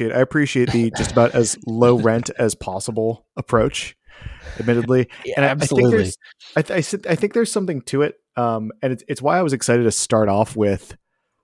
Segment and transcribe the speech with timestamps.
[0.00, 3.96] I appreciate the just about as low rent as possible approach.
[4.58, 5.90] Admittedly, Yeah, and I, absolutely.
[5.90, 6.16] think there's,
[6.56, 9.38] I, th- I, th- I think there's something to it, um, and it's it's why
[9.38, 10.96] I was excited to start off with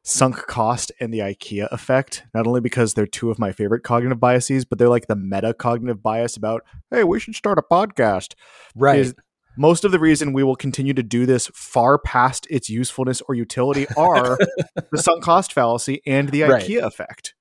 [0.03, 2.25] sunk cost and the IKEA effect.
[2.33, 5.53] Not only because they're two of my favorite cognitive biases, but they're like the meta
[5.55, 8.35] cognitive bias about hey, we should start a podcast.
[8.77, 8.99] right.
[9.01, 9.15] is
[9.59, 13.35] most of the reason we will continue to do this far past its usefulness or
[13.35, 14.39] utility are
[14.93, 16.63] the sunk cost fallacy and the Right.
[16.65, 17.35] IKEA effect.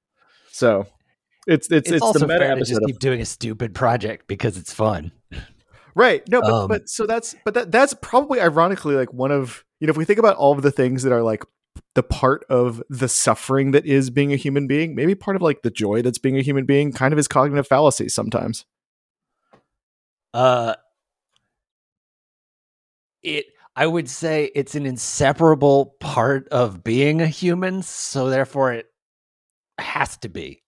[0.51, 0.87] So
[1.49, 3.73] it's it's it's, it's, also the meta fair to just of, keep doing a stupid
[3.73, 5.11] project because it's fun.
[5.95, 6.27] right.
[6.29, 9.87] No, but Um, but so that's but that that's probably ironically like one of you
[9.87, 11.43] know if we think about all of the things that are like
[11.95, 15.63] the part of the suffering that is being a human being, maybe part of like
[15.63, 18.65] the joy that's being a human being kind of is cognitive fallacy sometimes.
[20.33, 20.75] Uh
[23.23, 28.87] it I would say it's an inseparable part of being a human, so therefore it
[29.79, 30.61] has to be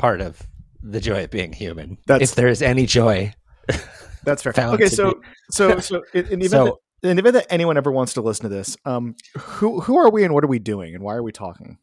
[0.00, 0.42] part of
[0.82, 1.98] the joy of being human.
[2.06, 3.32] That's- if there is any joy.
[4.24, 4.52] That's fair.
[4.58, 7.46] Okay, so be- so so in, in the event So- that, in the event that
[7.50, 10.48] anyone ever wants to listen to this, um, who who are we and what are
[10.48, 11.78] we doing and why are we talking?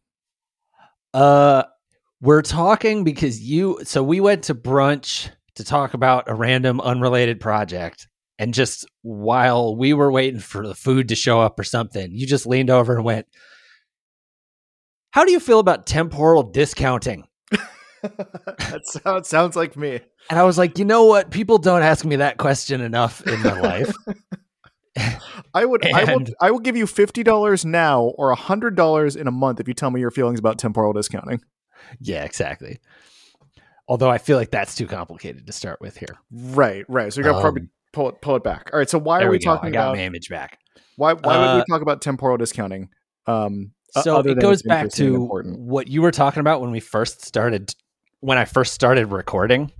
[1.13, 1.63] Uh
[2.21, 7.39] we're talking because you so we went to brunch to talk about a random unrelated
[7.39, 8.07] project
[8.39, 12.27] and just while we were waiting for the food to show up or something, you
[12.27, 13.25] just leaned over and went,
[15.11, 17.26] "How do you feel about temporal discounting?"
[18.57, 19.99] That's how it sounds like me.
[20.29, 21.31] And I was like, "You know what?
[21.31, 23.93] People don't ask me that question enough in my life."
[25.53, 29.27] I would I will I will give you fifty dollars now or hundred dollars in
[29.27, 31.41] a month if you tell me your feelings about temporal discounting.
[31.99, 32.79] yeah, exactly.
[33.87, 36.17] Although I feel like that's too complicated to start with here.
[36.31, 37.13] Right, right.
[37.13, 38.69] So you got to probably Um, pull it pull it back.
[38.73, 38.89] All right.
[38.89, 39.45] So why are we go.
[39.45, 40.59] talking I got about my image back.
[40.97, 42.89] why why would Uh, we talk about temporal discounting?
[43.27, 45.59] Um, so it goes back to important.
[45.59, 47.73] what you were talking about when we first started
[48.19, 49.71] when i first started recording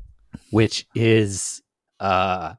[0.52, 1.61] which is
[1.99, 2.53] uh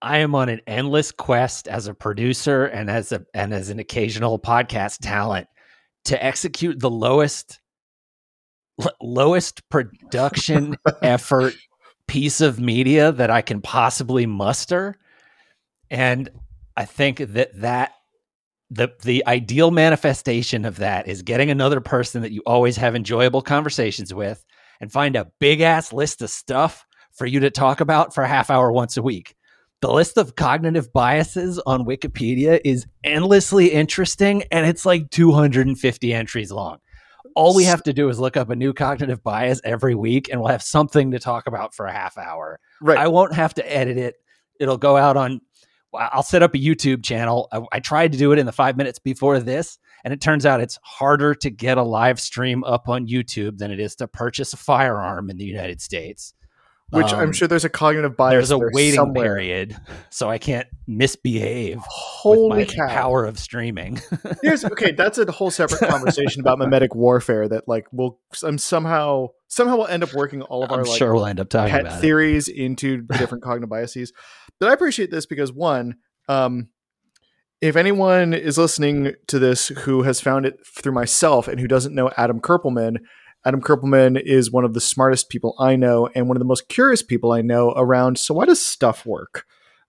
[0.00, 3.78] i am on an endless quest as a producer and as a and as an
[3.78, 5.46] occasional podcast talent
[6.04, 7.60] to execute the lowest
[8.82, 11.54] l- lowest production effort
[12.06, 14.98] piece of media that i can possibly muster.
[15.90, 16.28] And
[16.76, 17.92] i think that that
[18.70, 23.42] the the ideal manifestation of that is getting another person that you always have enjoyable
[23.42, 24.44] conversations with
[24.82, 28.28] and find a big ass list of stuff for you to talk about for a
[28.28, 29.36] half hour once a week.
[29.80, 36.50] The list of cognitive biases on Wikipedia is endlessly interesting and it's like 250 entries
[36.50, 36.78] long.
[37.34, 40.40] All we have to do is look up a new cognitive bias every week and
[40.40, 42.58] we'll have something to talk about for a half hour.
[42.80, 42.98] Right.
[42.98, 44.16] I won't have to edit it.
[44.60, 45.40] It'll go out on.
[45.94, 47.48] I'll set up a YouTube channel.
[47.52, 50.44] I, I tried to do it in the five minutes before this, and it turns
[50.46, 54.08] out it's harder to get a live stream up on YouTube than it is to
[54.08, 56.34] purchase a firearm in the United States.
[56.90, 58.32] Which I'm Um, sure there's a cognitive bias.
[58.34, 59.24] There's a there waiting somewhere.
[59.24, 59.74] period,
[60.10, 62.86] so I can't misbehave Holy cow!
[62.86, 63.98] power of streaming.
[64.42, 64.92] Here's okay.
[64.92, 67.48] That's a whole separate conversation about mimetic warfare.
[67.48, 70.98] That like we'll I'm somehow somehow we'll end up working all of our I'm like
[70.98, 72.00] sure we'll end up talking pet about it.
[72.02, 74.12] theories into different cognitive biases.
[74.60, 75.96] But I appreciate this because one,
[76.28, 76.68] um,
[77.62, 81.94] if anyone is listening to this who has found it through myself and who doesn't
[81.94, 82.96] know Adam Kerpelman,
[83.44, 86.68] Adam Kerpelman is one of the smartest people I know and one of the most
[86.68, 88.18] curious people I know around.
[88.18, 89.46] So why does stuff work?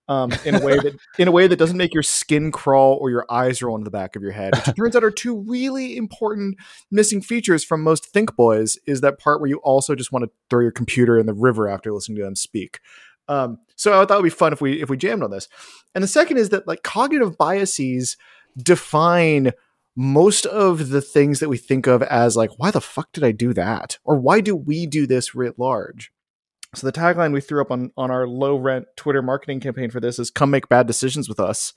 [0.09, 3.09] Um, in a way that in a way that doesn't make your skin crawl or
[3.09, 5.95] your eyes roll into the back of your head, which turns out are two really
[5.95, 6.57] important
[6.91, 8.77] missing features from most think boys.
[8.85, 11.69] Is that part where you also just want to throw your computer in the river
[11.69, 12.81] after listening to them speak?
[13.27, 15.47] Um, so I thought it would be fun if we if we jammed on this.
[15.95, 18.17] And the second is that like cognitive biases
[18.57, 19.51] define
[19.95, 23.31] most of the things that we think of as like why the fuck did I
[23.31, 26.11] do that or why do we do this writ large.
[26.75, 29.99] So the tagline we threw up on on our low rent Twitter marketing campaign for
[29.99, 31.73] this is "Come make bad decisions with us,"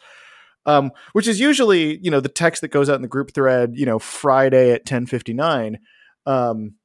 [0.65, 3.73] um, which is usually you know the text that goes out in the group thread
[3.75, 5.81] you know Friday at ten fifty nine.
[6.25, 6.77] Um,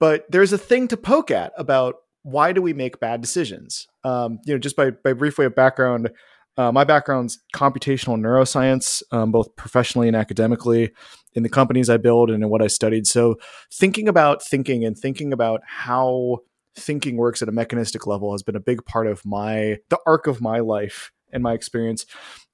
[0.00, 3.86] but there's a thing to poke at about why do we make bad decisions?
[4.02, 6.10] Um, you know, just by by brief way of background,
[6.56, 10.90] uh, my background's computational neuroscience, um, both professionally and academically,
[11.34, 13.06] in the companies I build and in what I studied.
[13.06, 13.36] So
[13.72, 16.38] thinking about thinking and thinking about how
[16.76, 20.26] thinking works at a mechanistic level has been a big part of my the arc
[20.26, 22.06] of my life and my experience.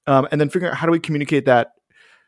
[0.07, 1.73] Um, and then figuring out how do we communicate that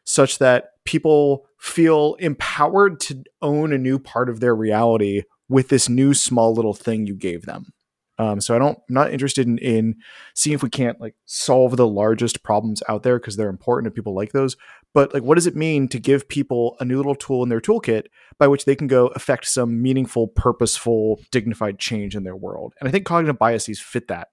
[0.04, 5.22] such that people feel empowered to own a new part of their reality
[5.52, 7.72] with this new small little thing you gave them.
[8.18, 9.96] Um, so I don't, I'm not interested in, in
[10.34, 13.94] seeing if we can't like solve the largest problems out there because they're important and
[13.94, 14.56] people like those.
[14.94, 17.60] but like what does it mean to give people a new little tool in their
[17.60, 18.04] toolkit
[18.38, 22.88] by which they can go affect some meaningful purposeful dignified change in their world and
[22.88, 24.28] i think cognitive biases fit that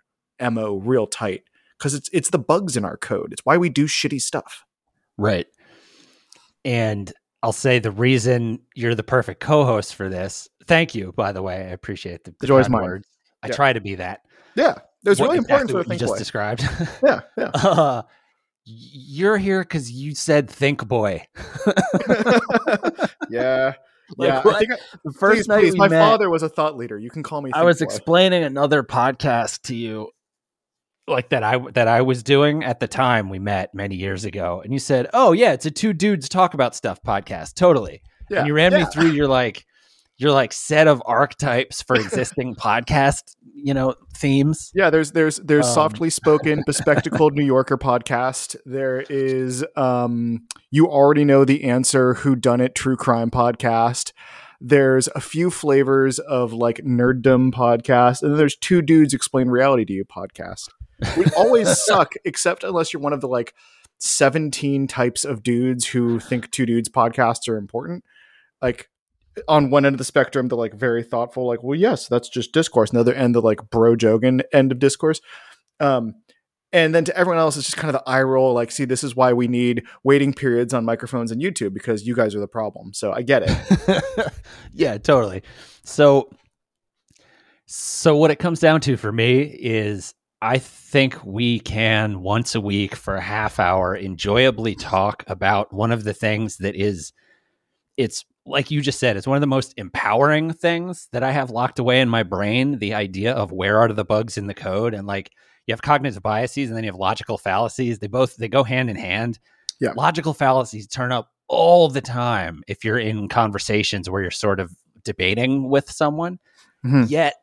[0.51, 1.43] mo real tight
[1.77, 4.65] because it's it's the bugs in our code it's why we do shitty stuff
[5.17, 5.47] Right.
[6.63, 10.49] And I'll say the reason you're the perfect co-host for this.
[10.65, 11.55] Thank you, by the way.
[11.55, 12.83] I appreciate the, The joy is mine.
[12.83, 13.07] words.
[13.43, 13.55] I Yeah.
[13.55, 14.21] try to be that.
[14.55, 16.17] yeah there's really important exactly for what you just boy.
[16.17, 16.63] described.
[17.03, 18.01] yeah yeah uh,
[18.65, 21.25] you're here because you said think boy.
[23.29, 23.73] yeah
[24.17, 24.41] Like, yeah?
[24.45, 26.97] I think I, The first please, night please, my met, father was a thought leader
[26.97, 27.85] you can call me I was Boy.
[27.85, 30.09] explaining another podcast to you.
[31.09, 34.61] Like that I that I was doing at the time we met many years ago,
[34.63, 38.01] and you said, "Oh yeah, it's a two dudes talk about stuff podcast." Totally.
[38.29, 39.65] yeah And you ran me through your like
[40.17, 44.71] your like set of archetypes for existing podcast, you know, themes.
[44.75, 48.55] Yeah, there's there's there's Um, softly spoken, bespectacled New Yorker podcast.
[48.65, 50.41] There is um
[50.71, 54.11] you already know the answer who done it true crime podcast.
[54.61, 59.85] There's a few flavors of like nerddom podcast, and then there's two dudes explain reality
[59.85, 60.67] to you podcast.
[61.17, 63.53] We always suck, except unless you're one of the like
[63.99, 68.03] 17 types of dudes who think two dudes podcasts are important.
[68.61, 68.89] Like
[69.47, 72.53] on one end of the spectrum, the like very thoughtful, like, well, yes, that's just
[72.53, 72.91] discourse.
[72.91, 75.21] Another end, the like bro jogan end of discourse.
[75.79, 76.15] Um,
[76.71, 79.03] and then to everyone else, it's just kind of the eye roll, like, see, this
[79.03, 82.47] is why we need waiting periods on microphones and YouTube because you guys are the
[82.47, 82.93] problem.
[82.93, 84.31] So I get it.
[84.73, 85.41] yeah, totally.
[85.83, 86.29] So
[87.71, 92.61] so what it comes down to for me is I think we can once a
[92.61, 97.11] week for a half hour enjoyably talk about one of the things that is
[97.97, 101.51] it's like you just said, it's one of the most empowering things that I have
[101.51, 102.79] locked away in my brain.
[102.79, 105.29] The idea of where are the bugs in the code and like
[105.67, 107.99] you have cognitive biases and then you have logical fallacies.
[107.99, 109.39] They both they go hand in hand.
[109.81, 109.91] Yeah.
[109.95, 114.71] Logical fallacies turn up all the time if you're in conversations where you're sort of
[115.03, 116.39] debating with someone.
[116.85, 117.09] Mhm.
[117.09, 117.33] Yet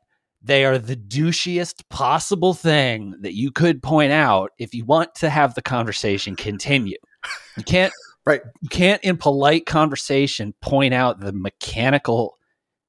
[0.46, 5.28] they are the douchiest possible thing that you could point out if you want to
[5.30, 6.98] have the conversation continue.
[7.56, 7.92] You can't
[8.26, 8.40] Right.
[8.60, 12.36] You can't in polite conversation point out the mechanical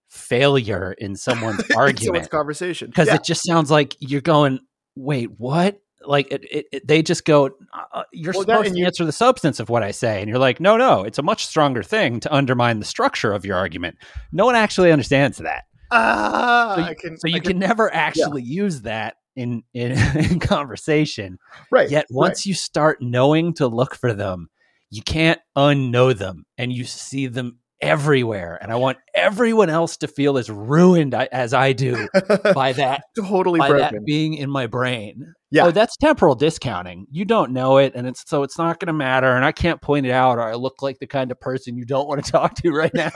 [0.10, 2.88] failure in someone's So argument it's conversation.
[2.90, 3.16] because Yeah.
[3.16, 4.60] it just sounds like you're going,
[4.96, 5.80] wait, what?
[6.06, 7.52] Like it, it, it- they just go,
[7.94, 10.40] uh, you're Well, supposed to you- answer the substance of what I say, and you're
[10.40, 13.98] like, no, no, it's a much stronger thing to undermine the structure of your argument.
[14.32, 18.82] No one actually understands that, ah, so I can, so you can never actually use
[18.82, 19.92] that in in,
[20.32, 21.38] in conversation.
[21.72, 21.90] right.
[21.90, 24.50] Yet once you start knowing to look for them,
[24.90, 28.58] you can't unknow them, and you see them everywhere.
[28.62, 32.08] And I want everyone else to feel as ruined I- as I do
[32.54, 33.96] by that totally by broken.
[33.96, 35.34] that being in my brain.
[35.50, 35.68] Yeah.
[35.68, 37.08] Oh, that's temporal discounting.
[37.10, 39.34] You don't know it, and it's so it's not going to matter.
[39.34, 41.86] And I can't point it out, or I look like the kind of person you
[41.86, 43.12] don't want to talk to right now.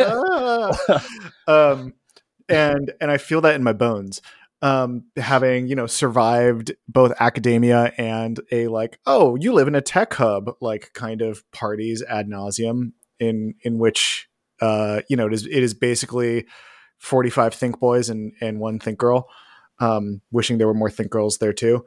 [0.00, 1.06] Ah.
[1.46, 1.94] um,
[2.48, 4.20] and and I feel that in my bones.
[4.62, 9.82] Um, having you know survived both academia and a like, oh, you live in a
[9.82, 14.28] tech hub, like kind of parties ad nauseum in in which
[14.60, 16.46] uh, you know it is it is basically
[16.98, 19.28] forty five think boys and and one think girl.
[19.80, 21.84] Um, wishing there were more think girls there too.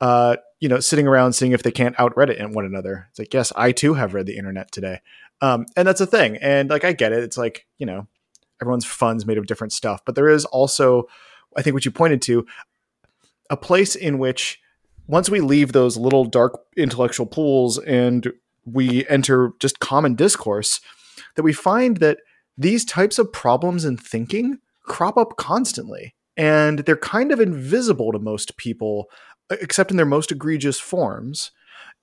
[0.00, 3.06] Uh, you know, sitting around seeing if they can't out Reddit and one another.
[3.10, 5.00] It's like, yes, I too have read the internet today.
[5.40, 6.36] Um, and that's a thing.
[6.36, 7.22] And like, I get it.
[7.22, 8.06] It's like, you know,
[8.60, 11.08] everyone's fun's made of different stuff, but there is also,
[11.56, 12.46] I think what you pointed to,
[13.48, 14.60] a place in which
[15.06, 18.32] once we leave those little dark intellectual pools and
[18.64, 20.80] we enter just common discourse,
[21.36, 22.18] that we find that
[22.56, 26.14] these types of problems in thinking crop up constantly.
[26.40, 29.10] And they're kind of invisible to most people,
[29.50, 31.50] except in their most egregious forms.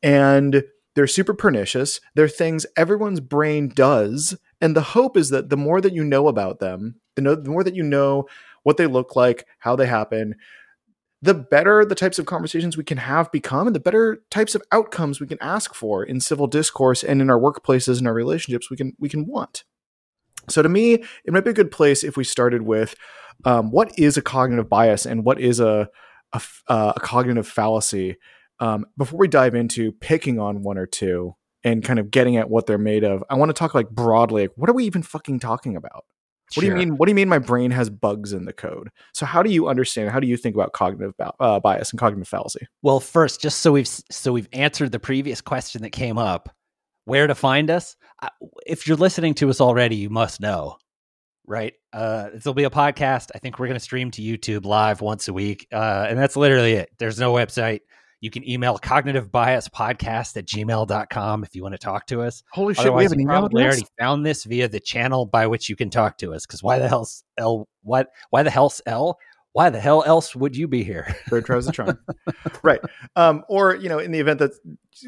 [0.03, 0.63] And
[0.93, 1.99] they're super pernicious.
[2.13, 4.37] They're things everyone's brain does.
[4.61, 7.49] And the hope is that the more that you know about them, the, no- the
[7.49, 8.27] more that you know
[8.61, 10.35] what they look like, how they happen,
[11.19, 14.61] the better the types of conversations we can have become, and the better types of
[14.71, 18.69] outcomes we can ask for in civil discourse and in our workplaces and our relationships
[18.69, 19.63] we can we can want.
[20.49, 22.95] So to me, it might be a good place if we started with
[23.45, 25.89] um, what is a cognitive bias and what is a
[26.33, 28.17] a, uh, a cognitive fallacy
[28.59, 32.49] um, before we dive into picking on one or two and kind of getting at
[32.49, 33.23] what they're made of.
[33.29, 34.43] I want to talk like broadly.
[34.43, 36.05] Like, what are we even fucking talking about?
[36.55, 36.95] What do you mean?
[36.95, 37.27] What do you mean?
[37.27, 38.89] My brain has bugs in the code.
[39.13, 40.11] So how do you understand?
[40.11, 42.67] How do you think about cognitive uh, bias and cognitive fallacy?
[42.81, 46.47] Well, first, just so we've so we've answered the previous question that came up,
[47.03, 47.96] where to find us?
[48.65, 50.77] If you're listening to us already, you must know,
[51.45, 51.73] right?
[51.93, 53.29] Uh, this will be a podcast.
[53.35, 56.35] I think we're going to stream to YouTube live once a week, uh, and that's
[56.35, 56.89] literally it.
[56.97, 57.81] There's no website.
[58.19, 62.41] You can email cognitive bias podcast at gmail.com if you want to talk to us.
[62.51, 63.75] Holy shit, Otherwise, we have an email probably address?
[63.75, 66.45] already found this via the channel by which you can talk to us.
[66.45, 67.67] Because why the hell's L?
[67.83, 68.09] What?
[68.31, 69.19] Why the hell's L?
[69.57, 71.15] Why the hell else would you be here?
[71.29, 71.97] Third tries the charm.
[72.61, 72.79] right.
[73.15, 74.51] Um, or, you know, in the event that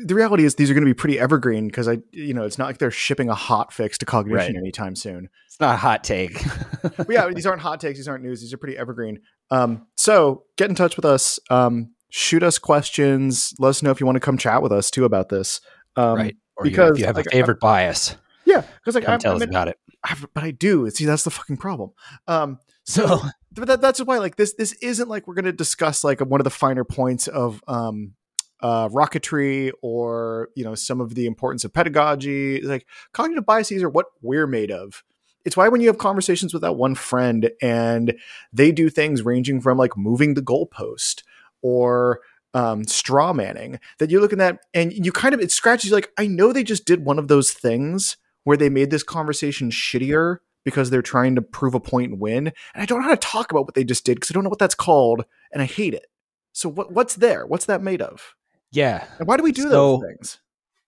[0.06, 2.58] the reality is these are going to be pretty evergreen because I, you know, it's
[2.58, 4.60] not like they're shipping a hot fix to cognition Right.
[4.60, 5.29] anytime soon.
[5.46, 6.44] It's not a hot take.
[7.08, 8.00] Yeah, these aren't hot takes.
[8.00, 8.41] These aren't news.
[8.41, 9.20] These are pretty evergreen.
[9.51, 11.39] Um, so get in touch with us.
[11.51, 13.53] Um, shoot us questions.
[13.60, 15.62] Let us know if you want to come chat with us too about this.
[15.96, 16.36] Um, right.
[16.58, 18.15] Or because, you, if you have like, a favorite bias,
[18.46, 18.63] Yeah.
[18.79, 19.77] Because like, come I'm, tell I'm us in- about it.
[20.03, 20.89] I- but I do.
[20.89, 21.91] See, that's the fucking problem.
[22.27, 23.20] Um, So
[23.51, 26.39] but that, that's why like this this isn't like we're going to discuss like one
[26.39, 28.13] of the finer points of um
[28.62, 32.62] uh rocketry or you know some of the importance of pedagogy.
[32.62, 35.03] Like cognitive biases are what we're made of.
[35.46, 38.13] It's why when you have conversations with that one friend and
[38.51, 41.24] they do things ranging from like moving the goalpost
[41.62, 42.20] or
[42.53, 46.12] um, straw manning that you're looking at and you kind of it scratches you like
[46.18, 50.39] I know they just did one of those things where they made this conversation shittier
[50.66, 52.48] because they're trying to prove a point and win.
[52.48, 54.44] And I don't know how to talk about what they just did because I don't
[54.44, 56.08] know what that's called and I hate it.
[56.51, 57.46] So what what's there?
[57.46, 58.36] What's that made of?
[58.72, 59.06] yeah.
[59.18, 60.39] And why do we do So- those things?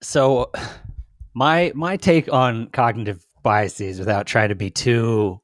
[0.02, 0.52] So
[1.34, 5.40] my my take on cognitive biases without trying to be too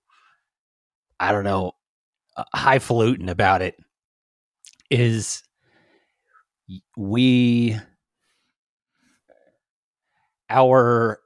[1.20, 1.72] I don't know
[2.36, 3.76] uh, highfalutin about it
[4.92, 5.42] is
[6.96, 7.76] we
[10.50, 11.20] our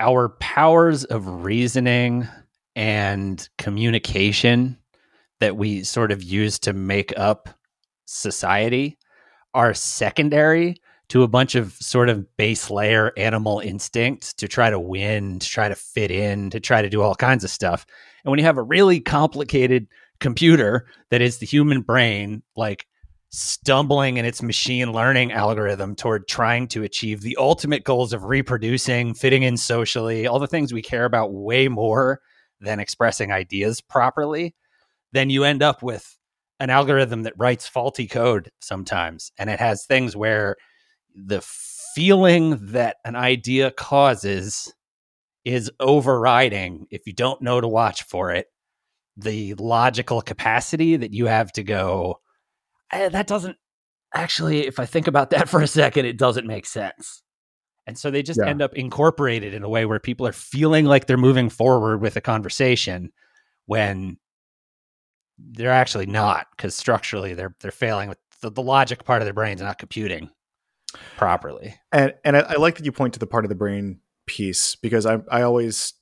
[0.00, 2.28] our powers of reasoning
[2.76, 4.78] and communication
[5.40, 7.48] that we sort of use to make up
[8.06, 8.98] society
[9.54, 10.76] are secondary
[11.08, 15.48] to a bunch of sort of base layer animal instincts to try to win, to
[15.48, 17.86] try to fit in, to try to do all kinds of stuff.
[18.24, 19.88] And when you have a really complicated
[20.20, 22.86] computer that is the human brain, like
[23.30, 29.14] stumbling in its machine learning algorithm toward trying to achieve the ultimate goals of reproducing,
[29.14, 32.20] fitting in socially, all the things we care about way more
[32.60, 34.54] than expressing ideas properly,
[35.12, 36.18] then you end up with
[36.58, 39.30] an algorithm that writes faulty code sometimes.
[39.38, 40.56] And it has things where
[41.14, 41.42] the
[41.94, 44.72] feeling that an idea causes
[45.44, 48.46] is overriding if you don't know to watch for it
[49.16, 52.20] the logical capacity that you have to go
[52.92, 53.56] "Eh, that doesn't
[54.14, 57.22] actually if i think about that for a second it doesn't make sense
[57.86, 58.48] and so they just Yeah.
[58.50, 62.16] end up incorporated in a way where people are feeling like they're moving forward with
[62.16, 63.12] a conversation
[63.66, 64.18] when
[65.38, 69.34] they're actually not because structurally they're they're failing with the, the logic part of their
[69.34, 70.30] brains not computing
[71.16, 74.00] properly And and I, I like that you point to the part of the brain
[74.26, 75.94] piece because I I always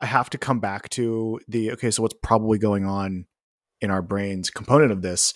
[0.00, 3.26] I have to come back to the okay, so what's probably going on
[3.80, 5.34] in our brains component of this.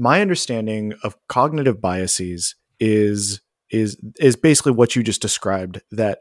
[0.00, 6.20] My understanding of cognitive biases is is is basically what you just described that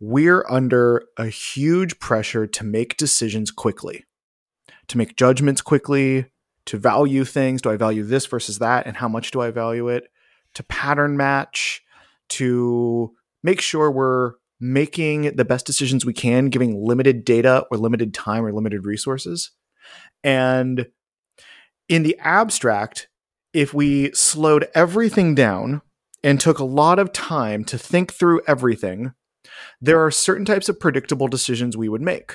[0.00, 4.04] we're under a huge pressure to make decisions quickly,
[4.88, 6.26] to make judgments quickly,
[6.64, 7.62] to value things.
[7.62, 8.88] Do I value this versus that?
[8.88, 10.08] And how much do I value it?
[10.54, 11.84] To pattern match,
[12.30, 18.12] to make sure we're making the best decisions we can, giving limited data or limited
[18.12, 19.52] time or limited resources.
[20.24, 20.86] And
[21.88, 23.08] in the abstract,
[23.52, 25.82] if we slowed everything down
[26.22, 29.12] and took a lot of time to think through everything,
[29.80, 32.34] there are certain types of predictable decisions we would make.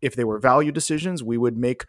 [0.00, 1.86] If they were value decisions, we would make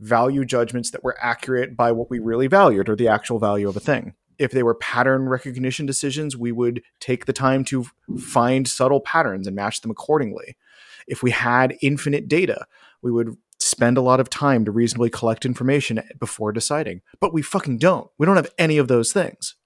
[0.00, 3.76] value judgments that were accurate by what we really valued or the actual value of
[3.76, 4.14] a thing.
[4.38, 7.86] If they were pattern recognition decisions, we would take the time to
[8.18, 10.56] find subtle patterns and match them accordingly.
[11.06, 12.66] If we had infinite data,
[13.00, 13.36] we would
[13.74, 17.02] spend a lot of time to reasonably collect information before deciding.
[17.20, 18.08] But we fucking don't.
[18.18, 19.56] We don't have any of those things.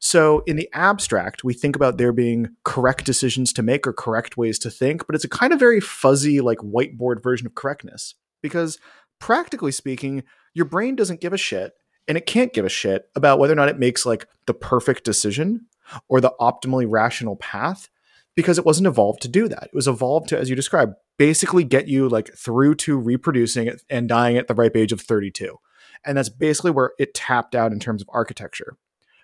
[0.00, 4.36] So, in the abstract, we think about there being correct decisions to make or correct
[4.36, 8.14] ways to think, but it's a kind of very fuzzy, like whiteboard version of correctness.
[8.42, 8.78] Because
[9.20, 11.72] practically speaking, your brain doesn't give a shit
[12.08, 15.04] and it can't give a shit about whether or not it makes like the perfect
[15.04, 15.66] decision
[16.08, 17.88] or the optimally rational path
[18.36, 19.64] because it wasn't evolved to do that.
[19.64, 24.08] It was evolved to, as you described, basically get you like through to reproducing and
[24.08, 25.58] dying at the ripe age of 32.
[26.04, 28.76] And that's basically where it tapped out in terms of architecture.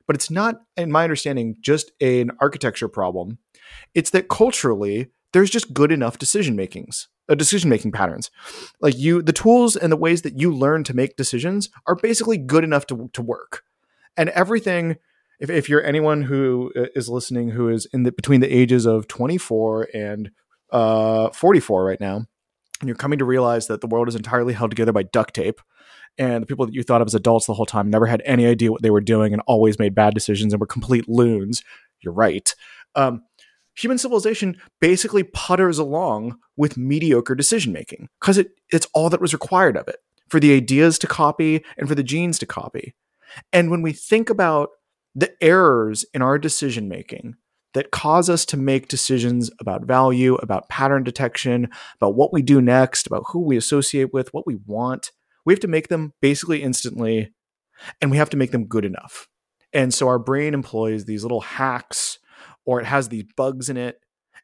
[0.06, 3.38] But it's not, in my understanding, just an architecture problem.
[3.94, 8.30] It's that culturally, there's just good enough decision makings, uh, decision making patterns.
[8.80, 12.38] Like you, the tools and the ways that you learn to make decisions are basically
[12.38, 13.62] good enough to, to work.
[14.16, 14.96] And everything,
[15.42, 19.08] if, if you're anyone who uh, listening who is in the between the ages of
[19.08, 20.30] 24 and
[20.70, 22.24] uh, 44 right now,
[22.80, 25.60] and you're coming to realize that the world is entirely held together by duct tape
[26.16, 28.46] and the people that you thought of as adults the whole time never had any
[28.46, 31.62] idea what they were doing and always made bad decisions and were complete loons.
[32.00, 32.54] You're right.
[32.94, 33.22] Um,
[33.74, 39.32] human civilization basically putters along with mediocre decision making because it, it's all that was
[39.32, 39.96] required of it
[40.28, 42.94] for the ideas to copy and for the genes to copy.
[43.52, 44.70] And when we think about
[45.14, 47.36] the errors in our decision making
[47.74, 52.60] that cause us to make decisions about value, about pattern detection, about what we do
[52.60, 55.10] next, about who we associate with, what we want.
[55.44, 57.32] We have to make them basically instantly,
[58.00, 59.28] and we have to make them good enough.
[59.72, 62.18] And so our brain employs these little hacks,
[62.66, 63.98] or it has these bugs in it.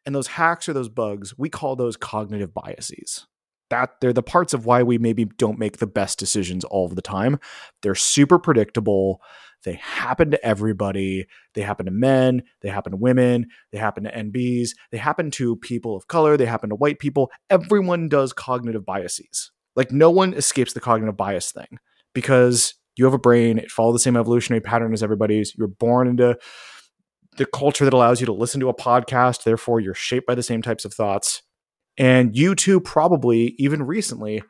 [0.06, 3.26] And those hacks or those bugs, we call those cognitive biases.
[3.68, 6.96] That they're the parts of why we maybe don't make the best decisions all of
[6.96, 7.38] the time.
[7.82, 9.20] They're super predictable
[9.64, 11.26] they happen to everybody.
[11.54, 12.42] They happen to men.
[12.62, 13.46] They happen to women.
[13.72, 14.70] They happen to NBs.
[14.90, 16.36] They happen to people of color.
[16.36, 17.30] They happen to white people.
[17.50, 19.50] Everyone does cognitive biases.
[19.74, 21.78] Like no one escapes the cognitive bias thing
[22.14, 23.58] because you have a brain.
[23.58, 25.54] It follows the same evolutionary pattern as everybody's.
[25.56, 26.36] You're born into
[27.36, 29.44] the culture that allows you to listen to a podcast.
[29.44, 31.42] Therefore, you're shaped by the same types of thoughts.
[31.96, 34.42] And you too, probably even recently,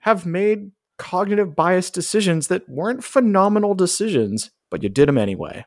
[0.00, 5.64] have made cognitive bias decisions that weren't phenomenal decisions, but you did them anyway.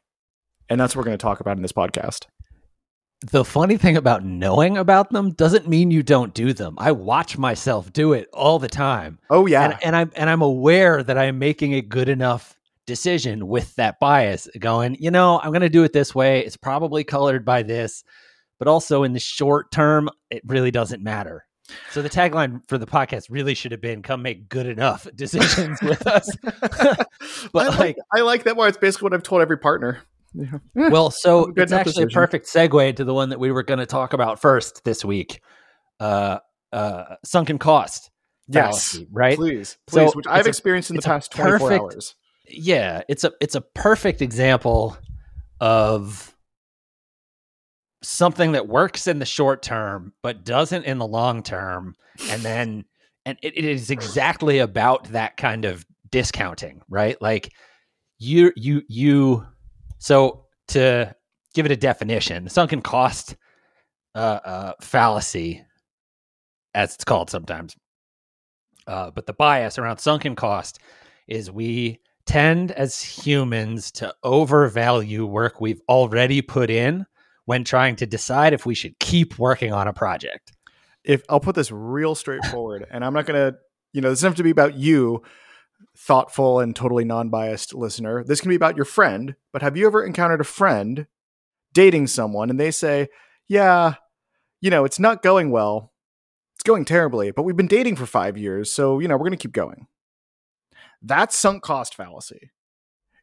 [0.69, 2.25] And that's what we're going to talk about in this podcast.
[3.31, 6.75] The funny thing about knowing about them doesn't mean you don't do them.
[6.77, 9.17] I watch myself do it all the time.
[9.31, 9.63] Oh yeah.
[9.63, 12.55] And, and I'm and I'm aware that I'm making a good enough
[12.85, 16.45] decision with that bias going, you know, I'm going to do it this way.
[16.45, 18.03] It's probably colored by this,
[18.59, 21.46] but also in the short term, it really doesn't matter.
[21.91, 25.81] So the tagline for the podcast really should have been "Come make good enough decisions
[25.81, 27.07] with us." but
[27.55, 28.67] I like, like, I like that more.
[28.67, 29.99] It's basically what I've told every partner.
[30.33, 30.89] Yeah.
[30.89, 32.09] Well, so it's actually decision.
[32.09, 35.03] a perfect segue to the one that we were going to talk about first this
[35.03, 35.41] week.
[35.99, 36.39] Uh,
[36.71, 38.11] uh, sunken cost.
[38.47, 39.35] Yes, right.
[39.35, 42.13] Please, please, so which I've experienced in the past twenty four hours.
[42.47, 44.97] Yeah, it's a it's a perfect example
[45.59, 46.35] of
[48.01, 51.95] something that works in the short term but doesn't in the long term.
[52.29, 52.85] And then
[53.25, 57.21] and it, it is exactly about that kind of discounting right?
[57.21, 57.51] Like
[58.19, 59.45] you you you
[59.99, 61.13] so to
[61.53, 63.35] give it a definition sunken cost
[64.15, 65.63] uh, uh fallacy
[66.73, 67.75] as it's called sometimes
[68.87, 70.79] uh but the bias around sunken cost
[71.27, 77.05] is we tend as humans to overvalue work we've already put in
[77.47, 80.51] when trying to decide if we should keep working on a project?
[81.05, 83.57] If I'll put this real straightforward, and I'm not going to,
[83.93, 85.23] you know, this doesn't have to be about you,
[85.95, 88.21] thoughtful and totally non biased listener.
[88.25, 91.07] This can be about your friend, but have you ever encountered a friend
[91.73, 93.07] dating someone and they say,
[93.47, 93.93] yeah,
[94.59, 95.93] you know, it's not going well.
[96.55, 98.69] It's going terribly, but we've been dating for five years.
[98.69, 99.87] So, you know, we're going to keep going.
[101.01, 102.51] That's sunk cost fallacy.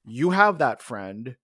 [0.02, 1.36] You have that friend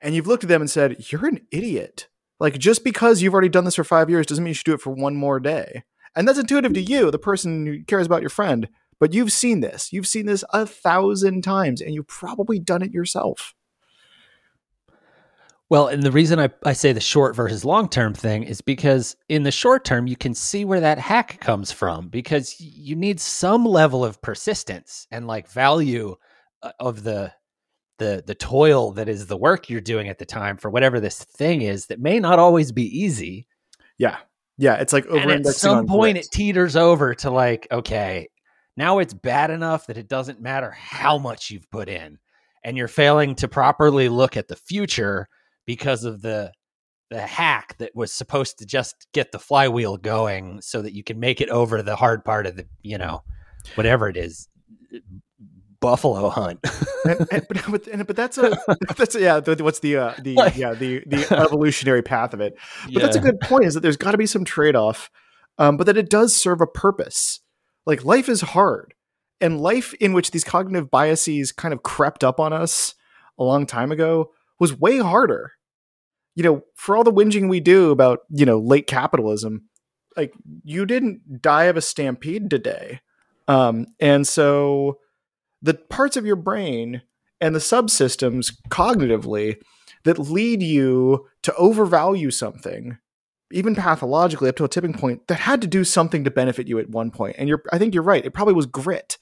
[0.00, 2.08] and you've looked at them and said, You're an idiot.
[2.40, 4.74] Like, just because you've already done this for five years doesn't mean you should do
[4.74, 5.84] it for one more day.
[6.16, 8.68] And that's intuitive to you, the person who cares about your friend.
[9.00, 9.92] But you've seen this.
[9.92, 13.54] You've seen this a thousand times, and you've probably done it yourself.
[15.70, 19.16] Well, and the reason I, I say the short versus long term thing is because
[19.28, 23.18] in the short term, you can see where that hack comes from because you need
[23.18, 26.16] some level of persistence and like value
[26.62, 27.32] uh, of the
[27.98, 31.22] the the toil that is the work you're doing at the time for whatever this
[31.22, 33.46] thing is that may not always be easy.
[33.98, 34.18] Yeah.
[34.56, 38.28] Yeah, it's like over At some point it teeters over to like, okay,
[38.76, 42.18] now it's bad enough that it doesn't matter how much you've put in
[42.62, 45.28] and you're failing to properly look at the future
[45.66, 46.52] because of the
[47.10, 51.20] the hack that was supposed to just get the flywheel going so that you can
[51.20, 53.22] make it over the hard part of the, you know,
[53.74, 54.48] whatever it is,
[55.84, 56.60] buffalo hunt.
[57.04, 58.56] and, and, but, and, but that's a
[58.96, 59.40] that's a, yeah.
[59.40, 62.56] What's the uh, the like, yeah the the evolutionary path of it?
[62.84, 63.00] But yeah.
[63.00, 63.66] that's a good point.
[63.66, 65.10] Is that there's got to be some trade off,
[65.58, 67.40] um, but that it does serve a purpose.
[67.84, 68.94] Like life is hard,
[69.42, 72.94] and life in which these cognitive biases kind of crept up on us
[73.38, 75.52] a long time ago was way harder.
[76.34, 79.68] You know, for all the whinging we do about you know late capitalism,
[80.16, 80.32] like
[80.64, 83.00] you didn't die of a stampede today,
[83.48, 84.98] um, and so
[85.64, 87.02] the parts of your brain
[87.40, 89.56] and the subsystems cognitively
[90.04, 92.98] that lead you to overvalue something
[93.50, 96.78] even pathologically up to a tipping point that had to do something to benefit you
[96.78, 97.36] at one point.
[97.38, 98.24] And you're i think you're right.
[98.24, 99.16] It probably was grit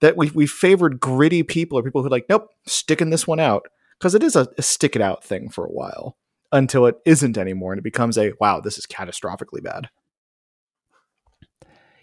[0.00, 3.66] that we, we favored gritty people or people who like nope sticking this one out.
[3.98, 6.16] Because it is a, a stick it out thing for a while
[6.52, 9.88] until it isn't anymore and it becomes a wow this is catastrophically bad.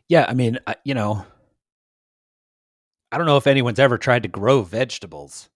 [0.09, 1.25] Yeah, I mean, you know,
[3.11, 5.49] I don't know if anyone's ever tried to grow vegetables,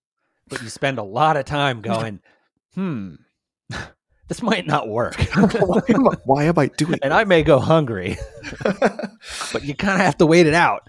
[0.47, 2.21] but you spend a lot of time going,
[2.75, 3.15] hmm,
[4.27, 5.15] this might not work.
[5.35, 6.99] why, am I, why am I doing?
[7.03, 8.17] and I may go hungry,
[8.63, 10.87] but you kind of have to wait it out.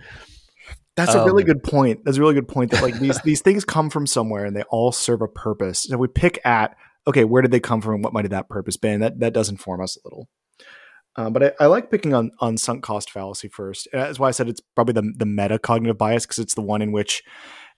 [0.95, 2.05] That's a really Um, good point.
[2.05, 2.71] That's a really good point.
[2.71, 5.85] That like these these things come from somewhere and they all serve a purpose.
[5.85, 7.95] So we pick at okay, where did they come from?
[7.95, 9.01] and What might have that purpose been?
[9.01, 10.29] That that does inform us a little.
[11.17, 13.89] Um, but I, I like picking on on sunk cost fallacy first.
[13.93, 16.83] That's why I said it's probably the the meta cognitive bias because it's the one
[16.83, 17.23] in which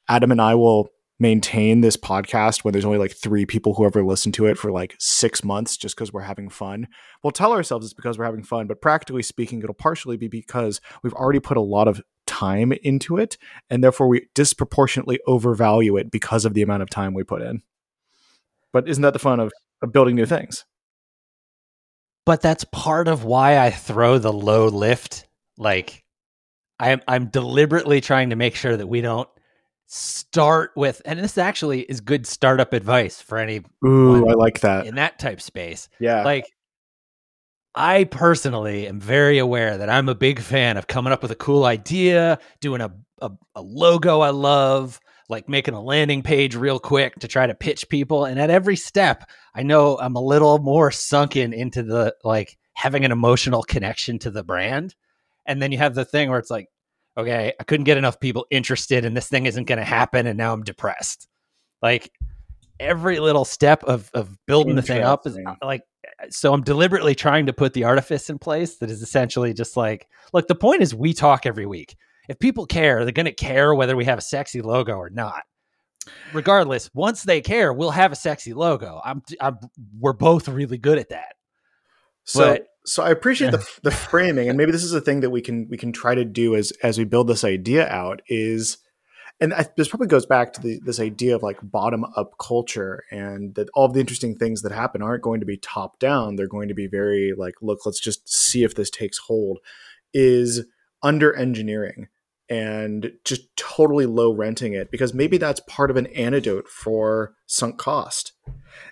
[0.08, 4.04] Adam and I will maintain this podcast when there's only like three people who ever
[4.04, 6.88] listen to it for like six months just because we're having fun.
[7.22, 10.80] We'll tell ourselves it's because we're having fun, but practically speaking, it'll partially be because
[11.02, 13.38] we've already put a lot of time into it
[13.70, 17.62] and therefore we disproportionately overvalue it because of the amount of time we put in.
[18.72, 20.64] But isn't that the fun of, of building new things?
[22.26, 25.26] But that's part of why I throw the low lift.
[25.58, 26.04] Like,
[26.80, 29.28] I'm I'm deliberately trying to make sure that we don't
[29.86, 34.86] start with, and this actually is good startup advice for any Ooh, I like that.
[34.86, 35.88] in that type space.
[36.00, 36.24] Yeah.
[36.24, 36.46] like
[37.74, 41.36] I personally am very aware that I'm a big fan of coming up with a
[41.36, 46.78] cool idea, doing a, a, a logo I love, like making a landing page real
[46.78, 48.24] quick to try to pitch people.
[48.26, 53.04] And at every step, I know I'm a little more sunken into the like having
[53.04, 54.94] an emotional connection to the brand.
[55.46, 56.68] And then you have the thing where it's like,
[57.16, 60.26] okay, I couldn't get enough people interested and this thing isn't going to happen.
[60.26, 61.28] And now I'm depressed.
[61.82, 62.10] Like
[62.80, 65.82] every little step of, of building the thing up is like,
[66.30, 70.08] so I'm deliberately trying to put the artifice in place that is essentially just like,
[70.32, 71.96] look, the point is we talk every week.
[72.28, 75.42] If people care, they're going to care whether we have a sexy logo or not.
[76.32, 79.00] Regardless, once they care, we'll have a sexy logo.
[79.04, 79.58] I'm, I'm
[79.98, 81.34] we're both really good at that.
[82.24, 85.30] So But- so I appreciate the the framing, and maybe this is a thing that
[85.30, 88.78] we can we can try to do as as we build this idea out is,
[89.40, 93.02] and I, this probably goes back to the, this idea of like bottom up culture,
[93.10, 96.36] and that all of the interesting things that happen aren't going to be top down;
[96.36, 99.60] they're going to be very like, look, let's just see if this takes hold.
[100.12, 100.66] Is
[101.02, 102.08] under engineering
[102.48, 107.78] and just totally low renting it because maybe that's part of an antidote for sunk
[107.78, 108.32] cost.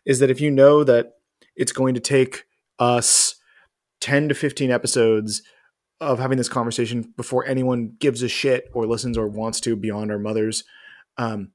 [0.05, 1.15] Is that if you know that
[1.57, 2.45] it's going to take
[2.79, 3.37] us
[4.01, 5.43] 10 to 15 episodes
[6.01, 10.11] of having this conversation before anyone gives a shit or listens or wants to beyond
[10.11, 10.65] our mothers
[11.17, 11.53] um,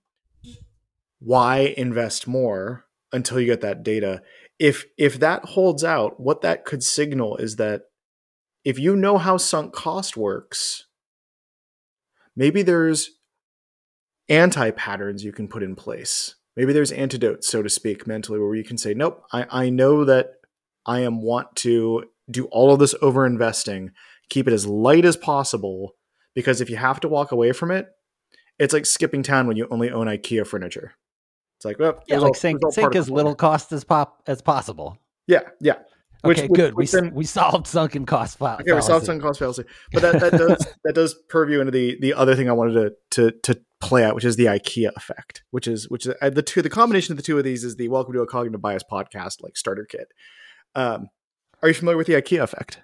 [1.19, 4.21] why invest more until you get that data
[4.59, 7.83] if if that holds out what that could signal is that
[8.63, 10.86] if you know how sunk cost works
[12.37, 13.09] maybe there's
[14.29, 16.35] anti patterns you can put in place.
[16.55, 20.03] Maybe there's antidotes so to speak mentally where you can say nope i, I know
[20.05, 20.31] that
[20.87, 23.91] i am want to do all of this over investing
[24.29, 25.93] keep it as light as possible
[26.33, 27.85] because if you have to walk away from it
[28.57, 30.93] it's like skipping town when you only own ikea furniture.
[31.59, 34.23] It's like well Yeah, like all- sink, all part sink as little cost as pop
[34.25, 34.97] as possible.
[35.27, 35.75] yeah yeah
[36.23, 36.73] Which- Okay, which- good.
[36.75, 39.05] We, then- we solved sunken cost fa- Okay, we solved fallacy.
[39.05, 42.49] sunk cost fallacy, but that, that does that does purview into the the other thing
[42.49, 46.05] I wanted to to to play out, which is the IKEA effect, which is which
[46.07, 48.21] is uh, the two the combination of the two of these is the Welcome to
[48.21, 50.07] a Cognitive Bias podcast like starter kit.
[50.75, 51.07] Um,
[51.61, 52.79] are you familiar with the IKEA effect?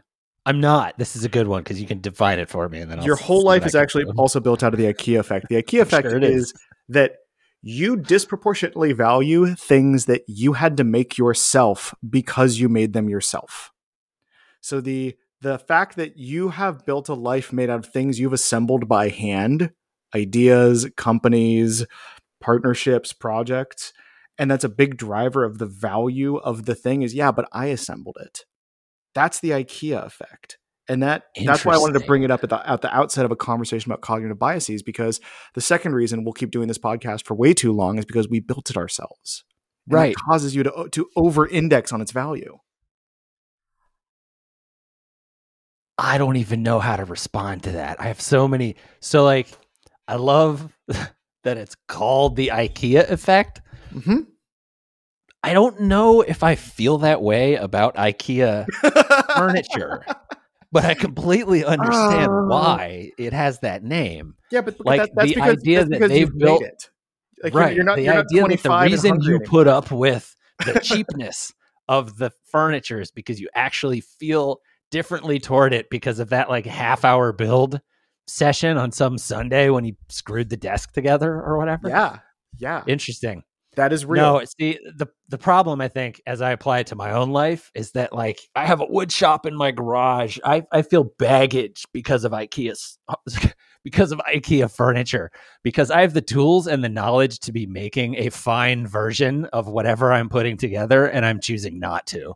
[0.46, 0.98] I'm not.
[0.98, 3.06] This is a good one because you can define it for me, and then I'll
[3.06, 5.48] Your whole life is actually also built out of the IKEA effect.
[5.50, 6.44] The IKEA effect Sure is.
[6.48, 6.54] is.
[6.90, 7.14] that
[7.66, 13.72] you disproportionately value things that you had to make yourself because you made them yourself.
[14.60, 18.34] So the the fact that you have built a life made out of things you've
[18.34, 19.72] assembled by hand,
[20.16, 21.86] ideas, companies,
[22.40, 23.92] partnerships, projects,
[24.38, 27.68] and that's a big driver of the value of the thing is yeah, but I
[27.68, 28.46] assembled it.
[29.16, 30.58] That's the IKEA effect.
[30.90, 33.24] And that that's why I wanted to bring it up at the at the outset
[33.24, 35.22] of a conversation about cognitive biases because
[35.54, 38.40] the second reason we'll keep doing this podcast for way too long is because we
[38.40, 39.46] built it ourselves.
[39.88, 40.16] Right.
[40.16, 42.60] causes you to to over index on its value.
[45.98, 48.02] I don't even know how to respond to that.
[48.02, 48.76] I have so many.
[49.00, 49.48] So like,
[50.08, 53.62] I love that it's called the IKEA effect.
[53.94, 54.22] Mm-hmm.
[55.44, 58.66] I don't know if I feel that way about IKEA
[59.36, 60.06] furniture,
[60.74, 61.70] but I completely oh.
[61.70, 62.48] understand Oh.
[62.48, 64.36] why it has that name.
[64.52, 66.90] Yeah, but Like, that, that's the because, idea that's that they've built- it.
[67.42, 67.76] Like, you're- right.
[67.76, 70.80] You're not, the you're not idea that 25 the reason you put up with the
[70.84, 71.54] cheapness
[71.88, 74.60] of the furniture is because you actually feel
[74.92, 77.82] differently toward it because of that like half hour build
[78.28, 81.90] session on some Sunday when you screwed the desk together or whatever.
[81.90, 82.20] Yeah,
[82.58, 82.84] yeah.
[82.88, 83.44] Interesting.
[83.76, 84.40] That is real.
[84.40, 87.72] No, see the the problem I think as I apply it to my own life
[87.74, 90.38] is that like I have a wood shop in my garage.
[90.44, 92.76] I I feel baggage because of IKEA
[93.84, 95.32] because of IKEA furniture
[95.64, 99.68] because I have the tools and the knowledge to be making a fine version of
[99.68, 102.34] whatever I'm putting together and I'm choosing not to.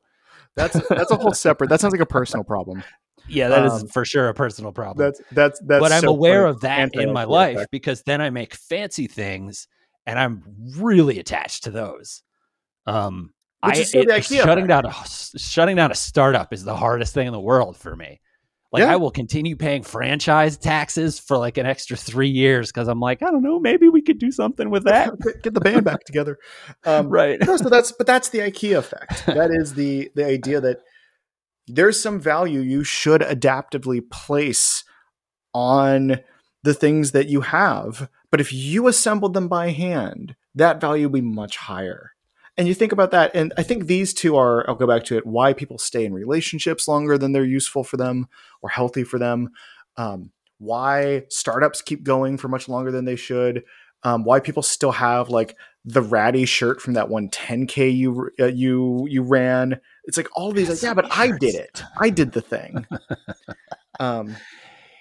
[0.55, 1.69] That's that's a whole separate.
[1.69, 2.83] That sounds like a personal problem.
[3.29, 5.05] Yeah, that is Um, for sure a personal problem.
[5.05, 5.81] That's that's that's.
[5.81, 7.71] but I'm so aware of that in my life effect.
[7.71, 9.67] because then I make fancy things
[10.07, 10.41] and I'm
[10.77, 12.23] really attached to those.
[12.87, 14.93] Um, I is still the it- shutting down a
[15.37, 18.21] shutting down a startup is the hardest thing in the world for me.
[18.71, 18.93] Like Yeah.
[18.93, 23.21] I will continue paying franchise taxes for like an extra three years because I'm like
[23.23, 25.11] I don't know maybe we could do something with that.
[25.23, 26.37] Get- Get the band back together.
[26.85, 27.39] Um, right.
[27.45, 29.25] no, so that's but that's the IKEA effect.
[29.25, 30.79] That is the the idea that
[31.67, 34.83] there's some value you should adaptively place
[35.53, 36.19] on
[36.63, 38.09] the things that you have.
[38.31, 42.11] But if you assembled them by hand, that value would be much higher.
[42.57, 45.17] And you think about that, and I think these two are, I'll go back to
[45.17, 48.27] it, why people stay in relationships longer than they're useful for them
[48.63, 49.51] or healthy for them.
[49.95, 53.63] Um, why startups keep going for much longer than they should.
[54.03, 58.45] Um, why people still have like the ratty shirt from that one 10k you uh,
[58.45, 59.79] you you ran.
[60.05, 61.83] It's like all these like yeah, but I did it.
[61.99, 62.85] I did the thing.
[63.99, 64.35] um,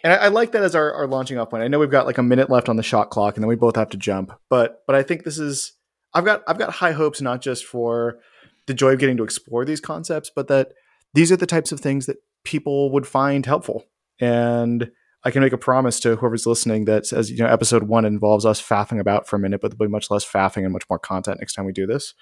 [0.06, 1.64] and I, I like that as our, our launching off point.
[1.64, 3.56] I know we've got like a minute left on the shot clock, and then we
[3.56, 4.30] both have to jump.
[4.48, 5.72] But but I think this is
[6.14, 8.20] I've got I've got high hopes not just for
[8.66, 10.74] the joy of getting to explore these concepts, but that
[11.14, 13.84] these are the types of things that people would find helpful.
[14.20, 14.92] And
[15.24, 18.46] I can make a promise to whoever's listening that as you know, episode one involves
[18.46, 21.00] us faffing about for a minute, but there'll be much less faffing and much more
[21.00, 22.14] content next time we do this.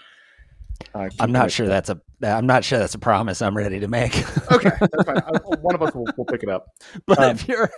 [0.95, 3.89] Uh, I'm not sure that's a I'm not sure that's a promise I'm ready to
[3.89, 4.17] make.
[4.53, 5.17] Okay, that's fine.
[5.61, 6.67] One of us will, will pick it up.
[7.07, 7.71] but Um, if you're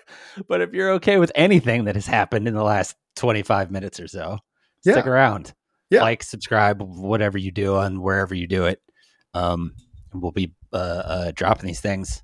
[0.48, 4.08] but if you're okay with anything that has happened in the last 25 minutes or
[4.08, 4.38] so,
[4.80, 5.52] stick around.
[5.90, 6.02] Yeah.
[6.02, 8.80] Like, subscribe, whatever you do on wherever you do it.
[9.34, 9.74] Um,
[10.12, 12.22] we'll be uh, uh, dropping these things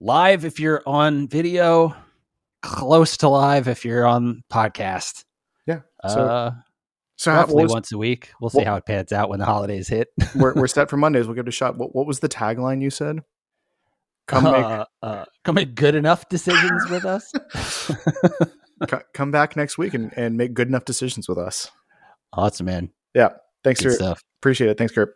[0.00, 1.94] live if you're on video,
[2.62, 5.24] close to live if you're on podcast.
[5.66, 5.80] Yeah.
[6.06, 6.50] So, uh,
[7.16, 8.30] so roughly was- once a week.
[8.40, 10.08] We'll see what- how it pans out when the holidays hit.
[10.34, 11.26] we're, we're set for Mondays.
[11.26, 11.76] We'll give it a shot.
[11.78, 13.20] What, what was the tagline you said?
[14.26, 17.30] Come make, uh, uh, come make good enough decisions with us.
[18.88, 21.70] co- come back next week and, and make good enough decisions with us.
[22.32, 22.90] awesome, man.
[23.14, 23.30] Yeah.
[23.62, 24.22] Thanks Good for stuff.
[24.40, 24.78] appreciate it.
[24.78, 25.14] Thanks, Kerp.